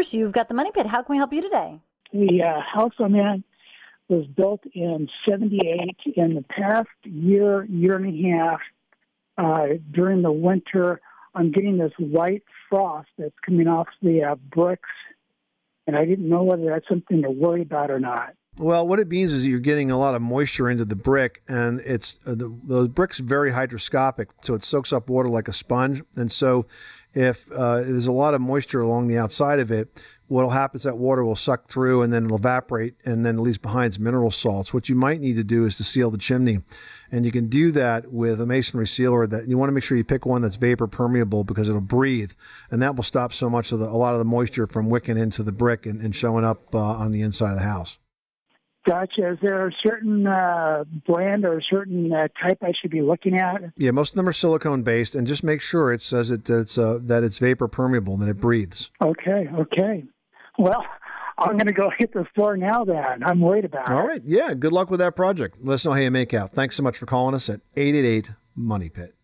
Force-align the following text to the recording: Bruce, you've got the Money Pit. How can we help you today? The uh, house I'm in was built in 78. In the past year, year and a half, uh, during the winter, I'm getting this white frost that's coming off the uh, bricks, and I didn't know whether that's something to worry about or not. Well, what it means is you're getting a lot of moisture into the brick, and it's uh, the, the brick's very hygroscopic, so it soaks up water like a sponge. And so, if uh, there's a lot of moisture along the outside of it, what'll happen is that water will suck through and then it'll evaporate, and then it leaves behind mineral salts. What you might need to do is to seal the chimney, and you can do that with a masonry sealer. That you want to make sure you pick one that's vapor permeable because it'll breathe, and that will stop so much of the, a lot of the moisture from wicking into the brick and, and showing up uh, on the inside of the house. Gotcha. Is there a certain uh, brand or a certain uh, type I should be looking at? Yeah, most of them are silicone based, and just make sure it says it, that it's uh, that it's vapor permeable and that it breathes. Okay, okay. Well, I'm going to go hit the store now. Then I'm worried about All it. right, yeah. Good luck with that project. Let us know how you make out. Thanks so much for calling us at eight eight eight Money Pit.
Bruce, 0.00 0.14
you've 0.14 0.32
got 0.32 0.48
the 0.48 0.54
Money 0.54 0.70
Pit. 0.72 0.86
How 0.86 1.02
can 1.02 1.12
we 1.12 1.18
help 1.18 1.30
you 1.30 1.42
today? 1.42 1.78
The 2.10 2.42
uh, 2.42 2.62
house 2.62 2.94
I'm 2.98 3.14
in 3.14 3.44
was 4.08 4.26
built 4.28 4.62
in 4.72 5.10
78. 5.28 6.14
In 6.16 6.36
the 6.36 6.42
past 6.48 6.88
year, 7.04 7.64
year 7.64 7.96
and 7.96 8.06
a 8.06 8.30
half, 8.30 8.60
uh, 9.36 9.66
during 9.92 10.22
the 10.22 10.32
winter, 10.32 11.02
I'm 11.34 11.52
getting 11.52 11.76
this 11.76 11.92
white 11.98 12.44
frost 12.70 13.10
that's 13.18 13.34
coming 13.44 13.68
off 13.68 13.88
the 14.00 14.22
uh, 14.22 14.36
bricks, 14.36 14.88
and 15.86 15.94
I 15.94 16.06
didn't 16.06 16.30
know 16.30 16.44
whether 16.44 16.64
that's 16.64 16.88
something 16.88 17.20
to 17.20 17.30
worry 17.30 17.60
about 17.60 17.90
or 17.90 18.00
not. 18.00 18.32
Well, 18.60 18.86
what 18.86 18.98
it 18.98 19.08
means 19.08 19.32
is 19.32 19.46
you're 19.46 19.58
getting 19.58 19.90
a 19.90 19.96
lot 19.96 20.14
of 20.14 20.20
moisture 20.20 20.68
into 20.68 20.84
the 20.84 20.94
brick, 20.94 21.40
and 21.48 21.80
it's 21.80 22.20
uh, 22.26 22.34
the, 22.34 22.60
the 22.62 22.90
brick's 22.90 23.18
very 23.18 23.52
hygroscopic, 23.52 24.26
so 24.42 24.52
it 24.52 24.62
soaks 24.62 24.92
up 24.92 25.08
water 25.08 25.30
like 25.30 25.48
a 25.48 25.52
sponge. 25.54 26.02
And 26.14 26.30
so, 26.30 26.66
if 27.14 27.50
uh, 27.52 27.76
there's 27.76 28.06
a 28.06 28.12
lot 28.12 28.34
of 28.34 28.42
moisture 28.42 28.82
along 28.82 29.08
the 29.08 29.16
outside 29.16 29.60
of 29.60 29.70
it, 29.70 29.88
what'll 30.26 30.50
happen 30.50 30.76
is 30.76 30.82
that 30.82 30.98
water 30.98 31.24
will 31.24 31.36
suck 31.36 31.68
through 31.68 32.02
and 32.02 32.12
then 32.12 32.26
it'll 32.26 32.36
evaporate, 32.36 32.96
and 33.02 33.24
then 33.24 33.38
it 33.38 33.40
leaves 33.40 33.56
behind 33.56 33.98
mineral 33.98 34.30
salts. 34.30 34.74
What 34.74 34.90
you 34.90 34.94
might 34.94 35.20
need 35.20 35.36
to 35.36 35.42
do 35.44 35.64
is 35.64 35.78
to 35.78 35.84
seal 35.84 36.10
the 36.10 36.18
chimney, 36.18 36.58
and 37.10 37.24
you 37.24 37.32
can 37.32 37.48
do 37.48 37.72
that 37.72 38.12
with 38.12 38.42
a 38.42 38.46
masonry 38.46 38.86
sealer. 38.86 39.26
That 39.26 39.48
you 39.48 39.56
want 39.56 39.70
to 39.70 39.72
make 39.72 39.84
sure 39.84 39.96
you 39.96 40.04
pick 40.04 40.26
one 40.26 40.42
that's 40.42 40.56
vapor 40.56 40.86
permeable 40.86 41.44
because 41.44 41.70
it'll 41.70 41.80
breathe, 41.80 42.32
and 42.70 42.82
that 42.82 42.94
will 42.94 43.04
stop 43.04 43.32
so 43.32 43.48
much 43.48 43.72
of 43.72 43.78
the, 43.78 43.86
a 43.86 43.96
lot 43.96 44.12
of 44.12 44.18
the 44.18 44.26
moisture 44.26 44.66
from 44.66 44.90
wicking 44.90 45.16
into 45.16 45.42
the 45.42 45.50
brick 45.50 45.86
and, 45.86 46.02
and 46.02 46.14
showing 46.14 46.44
up 46.44 46.74
uh, 46.74 46.78
on 46.78 47.10
the 47.10 47.22
inside 47.22 47.52
of 47.52 47.56
the 47.56 47.64
house. 47.64 47.96
Gotcha. 48.86 49.32
Is 49.32 49.38
there 49.42 49.68
a 49.68 49.72
certain 49.84 50.26
uh, 50.26 50.84
brand 51.06 51.44
or 51.44 51.58
a 51.58 51.62
certain 51.62 52.12
uh, 52.12 52.28
type 52.42 52.58
I 52.62 52.72
should 52.80 52.90
be 52.90 53.02
looking 53.02 53.36
at? 53.36 53.60
Yeah, 53.76 53.90
most 53.90 54.10
of 54.12 54.16
them 54.16 54.28
are 54.28 54.32
silicone 54.32 54.82
based, 54.82 55.14
and 55.14 55.26
just 55.26 55.44
make 55.44 55.60
sure 55.60 55.92
it 55.92 56.00
says 56.00 56.30
it, 56.30 56.46
that 56.46 56.60
it's 56.60 56.78
uh, 56.78 56.98
that 57.02 57.22
it's 57.22 57.36
vapor 57.38 57.68
permeable 57.68 58.14
and 58.14 58.22
that 58.22 58.28
it 58.30 58.40
breathes. 58.40 58.90
Okay, 59.02 59.48
okay. 59.54 60.04
Well, 60.58 60.84
I'm 61.38 61.52
going 61.52 61.66
to 61.66 61.72
go 61.74 61.90
hit 61.98 62.12
the 62.14 62.24
store 62.32 62.56
now. 62.56 62.84
Then 62.84 63.22
I'm 63.22 63.40
worried 63.40 63.66
about 63.66 63.90
All 63.90 64.00
it. 64.00 64.06
right, 64.06 64.22
yeah. 64.24 64.54
Good 64.54 64.72
luck 64.72 64.90
with 64.90 65.00
that 65.00 65.14
project. 65.14 65.58
Let 65.62 65.74
us 65.74 65.84
know 65.84 65.92
how 65.92 66.00
you 66.00 66.10
make 66.10 66.32
out. 66.32 66.52
Thanks 66.52 66.76
so 66.76 66.82
much 66.82 66.96
for 66.96 67.04
calling 67.06 67.34
us 67.34 67.50
at 67.50 67.60
eight 67.76 67.94
eight 67.94 68.06
eight 68.06 68.32
Money 68.56 68.88
Pit. 68.88 69.14